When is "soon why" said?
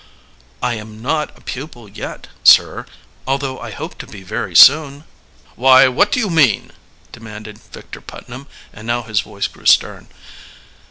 4.55-5.87